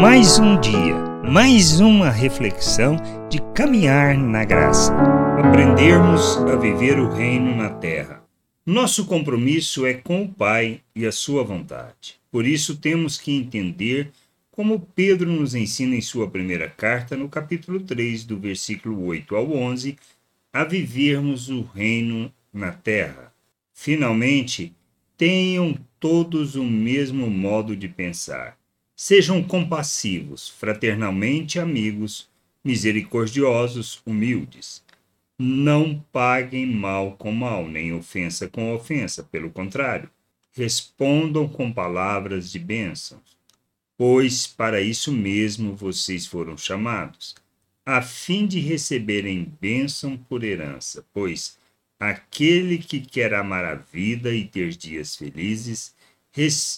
Mais 0.00 0.40
um 0.40 0.60
dia, 0.60 0.96
mais 1.30 1.78
uma 1.78 2.10
reflexão 2.10 2.96
de 3.30 3.40
caminhar 3.54 4.18
na 4.18 4.44
graça, 4.44 4.92
aprendermos 5.38 6.36
a 6.38 6.56
viver 6.56 6.98
o 6.98 7.08
reino 7.08 7.54
na 7.54 7.70
terra. 7.70 8.24
Nosso 8.66 9.06
compromisso 9.06 9.86
é 9.86 9.94
com 9.94 10.24
o 10.24 10.28
Pai 10.28 10.80
e 10.96 11.06
a 11.06 11.12
Sua 11.12 11.44
vontade. 11.44 12.16
Por 12.28 12.44
isso 12.44 12.76
temos 12.76 13.18
que 13.18 13.36
entender 13.36 14.10
como 14.50 14.80
Pedro 14.80 15.30
nos 15.30 15.54
ensina 15.54 15.94
em 15.94 16.00
sua 16.00 16.28
primeira 16.28 16.68
carta, 16.68 17.16
no 17.16 17.28
capítulo 17.28 17.78
3, 17.78 18.24
do 18.24 18.36
versículo 18.36 19.04
8 19.04 19.36
ao 19.36 19.52
11, 19.52 19.96
a 20.52 20.64
vivermos 20.64 21.48
o 21.48 21.62
reino 21.62 22.32
na 22.52 22.72
terra. 22.72 23.32
Finalmente, 23.72 24.74
tenham 25.16 25.76
todos 26.00 26.56
o 26.56 26.64
mesmo 26.64 27.30
modo 27.30 27.76
de 27.76 27.88
pensar 27.88 28.58
Sejam 29.06 29.42
compassivos, 29.42 30.48
fraternalmente 30.48 31.58
amigos, 31.60 32.26
misericordiosos, 32.64 34.00
humildes. 34.06 34.82
Não 35.38 36.02
paguem 36.10 36.64
mal 36.64 37.14
com 37.14 37.30
mal, 37.30 37.68
nem 37.68 37.92
ofensa 37.92 38.48
com 38.48 38.72
ofensa, 38.72 39.22
pelo 39.22 39.50
contrário, 39.50 40.08
respondam 40.52 41.46
com 41.46 41.70
palavras 41.70 42.50
de 42.50 42.58
bênçãos, 42.58 43.36
pois 43.94 44.46
para 44.46 44.80
isso 44.80 45.12
mesmo 45.12 45.76
vocês 45.76 46.26
foram 46.26 46.56
chamados, 46.56 47.34
a 47.84 48.00
fim 48.00 48.46
de 48.46 48.58
receberem 48.58 49.52
bênção 49.60 50.16
por 50.16 50.42
herança, 50.42 51.04
pois 51.12 51.58
aquele 52.00 52.78
que 52.78 53.00
quer 53.00 53.34
amar 53.34 53.66
a 53.66 53.74
vida 53.74 54.34
e 54.34 54.46
ter 54.46 54.70
dias 54.70 55.14
felizes, 55.14 55.94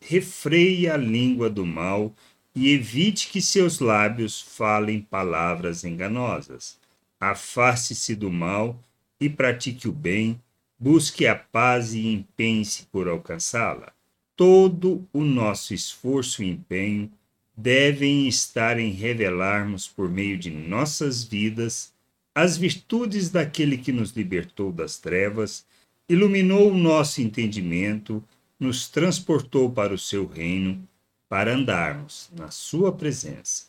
refreie 0.00 0.88
a 0.88 0.96
língua 0.96 1.48
do 1.48 1.64
mal 1.64 2.14
e 2.54 2.72
evite 2.72 3.28
que 3.28 3.40
seus 3.40 3.80
lábios 3.80 4.40
falem 4.40 5.00
palavras 5.00 5.84
enganosas. 5.84 6.78
Afaste-se 7.18 8.14
do 8.14 8.30
mal 8.30 8.78
e 9.20 9.28
pratique 9.28 9.88
o 9.88 9.92
bem, 9.92 10.40
busque 10.78 11.26
a 11.26 11.34
paz 11.34 11.94
e 11.94 12.06
empenhe-se 12.06 12.84
por 12.86 13.08
alcançá-la. 13.08 13.92
Todo 14.36 15.08
o 15.12 15.24
nosso 15.24 15.72
esforço 15.72 16.42
e 16.42 16.50
empenho 16.50 17.10
devem 17.56 18.28
estar 18.28 18.78
em 18.78 18.92
revelarmos 18.92 19.88
por 19.88 20.08
meio 20.08 20.38
de 20.38 20.50
nossas 20.50 21.24
vidas 21.24 21.92
as 22.34 22.56
virtudes 22.56 23.30
daquele 23.30 23.76
que 23.76 23.90
nos 23.90 24.12
libertou 24.12 24.70
das 24.70 24.96
trevas, 24.96 25.66
iluminou 26.08 26.70
o 26.70 26.78
nosso 26.78 27.20
entendimento 27.20 28.22
nos 28.58 28.88
transportou 28.88 29.70
para 29.70 29.94
o 29.94 29.98
seu 29.98 30.26
reino 30.26 30.86
para 31.28 31.54
andarmos 31.54 32.30
na 32.32 32.50
sua 32.50 32.90
presença. 32.92 33.66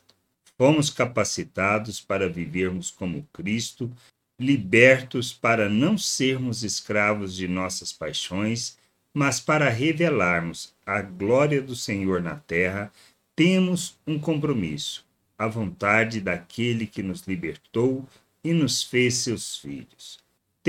Fomos 0.57 0.89
capacitados 0.89 2.01
para 2.01 2.27
vivermos 2.29 2.89
como 2.89 3.27
Cristo, 3.31 3.91
libertos 4.39 5.33
para 5.33 5.69
não 5.69 5.97
sermos 5.97 6.63
escravos 6.63 7.35
de 7.35 7.47
nossas 7.47 7.91
paixões, 7.91 8.77
mas 9.13 9.39
para 9.39 9.69
revelarmos 9.69 10.73
a 10.85 11.01
glória 11.01 11.61
do 11.61 11.75
Senhor 11.75 12.21
na 12.21 12.35
terra, 12.35 12.91
temos 13.35 13.97
um 14.07 14.19
compromisso, 14.19 15.05
a 15.37 15.47
vontade 15.47 16.21
daquele 16.21 16.85
que 16.85 17.03
nos 17.03 17.21
libertou 17.21 18.07
e 18.43 18.53
nos 18.53 18.83
fez 18.83 19.15
seus 19.15 19.57
filhos. 19.57 20.19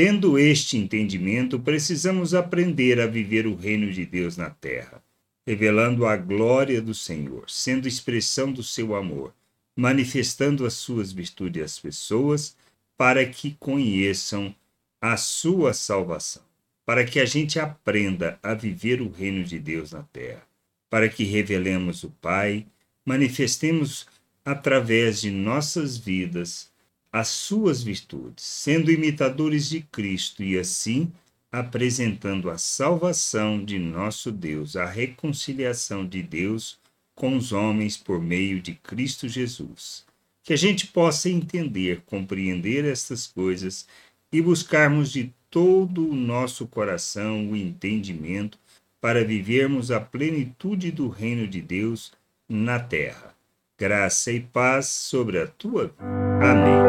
Tendo 0.03 0.39
este 0.39 0.79
entendimento, 0.79 1.61
precisamos 1.61 2.33
aprender 2.33 2.98
a 2.98 3.06
viver 3.06 3.47
o 3.47 3.55
reino 3.55 3.93
de 3.93 4.06
Deus 4.06 4.34
na 4.34 4.48
terra, 4.48 5.05
revelando 5.47 6.06
a 6.06 6.17
glória 6.17 6.81
do 6.81 6.95
Senhor, 6.95 7.45
sendo 7.51 7.87
expressão 7.87 8.51
do 8.51 8.62
seu 8.62 8.95
amor, 8.95 9.34
manifestando 9.77 10.65
as 10.65 10.73
suas 10.73 11.12
virtudes 11.12 11.62
às 11.62 11.78
pessoas, 11.78 12.56
para 12.97 13.27
que 13.27 13.55
conheçam 13.61 14.55
a 15.03 15.19
sua 15.19 15.75
salvação, 15.75 16.44
para 16.87 17.05
que 17.05 17.21
a 17.21 17.27
gente 17.27 17.61
aprenda 17.61 18.38
a 18.43 18.55
viver 18.55 19.03
o 19.03 19.11
reino 19.11 19.44
de 19.44 19.59
Deus 19.59 19.93
na 19.93 20.03
terra, 20.05 20.43
para 20.88 21.11
que 21.11 21.25
revelemos 21.25 22.05
o 22.05 22.11
Pai, 22.22 22.67
manifestemos 23.05 24.06
através 24.47 25.21
de 25.21 25.31
nossas 25.31 25.99
vidas 25.99 26.69
as 27.12 27.28
suas 27.28 27.82
virtudes, 27.82 28.44
sendo 28.44 28.91
imitadores 28.91 29.69
de 29.69 29.81
Cristo 29.81 30.43
e 30.43 30.59
assim 30.59 31.10
apresentando 31.53 32.48
a 32.48 32.56
salvação 32.56 33.65
de 33.65 33.78
nosso 33.78 34.31
Deus, 34.31 34.76
a 34.76 34.87
reconciliação 34.87 36.06
de 36.06 36.22
Deus 36.22 36.78
com 37.15 37.37
os 37.37 37.53
homens 37.53 37.97
por 37.97 38.20
meio 38.20 38.60
de 38.60 38.75
Cristo 38.75 39.28
Jesus. 39.28 40.04
Que 40.43 40.53
a 40.53 40.56
gente 40.56 40.87
possa 40.87 41.28
entender, 41.28 42.03
compreender 42.06 42.84
estas 42.84 43.26
coisas 43.26 43.87
e 44.32 44.41
buscarmos 44.41 45.10
de 45.10 45.32
todo 45.50 46.09
o 46.09 46.15
nosso 46.15 46.66
coração 46.66 47.50
o 47.50 47.56
entendimento 47.56 48.59
para 49.00 49.25
vivermos 49.25 49.91
a 49.91 50.00
plenitude 50.00 50.93
do 50.93 51.09
reino 51.09 51.49
de 51.49 51.60
Deus 51.60 52.12
na 52.49 52.78
terra. 52.78 53.34
Graça 53.76 54.31
e 54.31 54.41
paz 54.41 54.87
sobre 54.87 55.41
a 55.41 55.47
tua 55.47 55.88
vida. 55.88 56.04
Amém. 56.43 56.80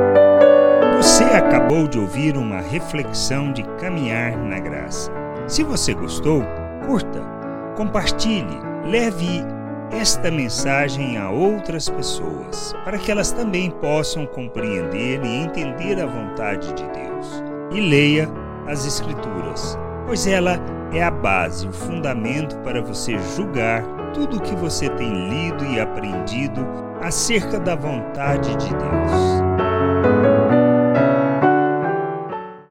Você 1.21 1.35
acabou 1.35 1.87
de 1.87 1.99
ouvir 1.99 2.35
uma 2.35 2.59
reflexão 2.61 3.53
de 3.53 3.61
caminhar 3.79 4.35
na 4.37 4.59
graça. 4.59 5.11
Se 5.47 5.61
você 5.61 5.93
gostou, 5.93 6.43
curta, 6.87 7.21
compartilhe, 7.77 8.59
leve 8.83 9.45
esta 9.91 10.31
mensagem 10.31 11.19
a 11.19 11.29
outras 11.29 11.87
pessoas, 11.87 12.73
para 12.83 12.97
que 12.97 13.11
elas 13.11 13.31
também 13.31 13.69
possam 13.69 14.25
compreender 14.25 15.23
e 15.23 15.43
entender 15.43 16.01
a 16.01 16.07
vontade 16.07 16.73
de 16.73 16.83
Deus. 16.89 17.43
E 17.71 17.79
leia 17.79 18.27
as 18.67 18.87
Escrituras, 18.87 19.77
pois 20.07 20.25
ela 20.25 20.59
é 20.91 21.03
a 21.03 21.11
base, 21.11 21.67
o 21.67 21.71
fundamento 21.71 22.57
para 22.61 22.81
você 22.81 23.15
julgar 23.35 23.83
tudo 24.11 24.37
o 24.37 24.41
que 24.41 24.55
você 24.55 24.89
tem 24.89 25.29
lido 25.29 25.65
e 25.65 25.79
aprendido 25.79 26.65
acerca 26.99 27.59
da 27.59 27.75
vontade 27.75 28.55
de 28.55 28.69
Deus. 28.69 29.50